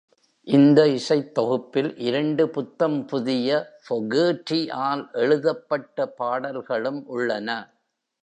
[0.47, 3.49] இந்த இசைத்தொகுப்பில் இரண்டு புத்தம்புதிய,
[3.89, 7.49] Fogertyஆல் எழுதப்பட்ட பாடல்களும் உள்ளன.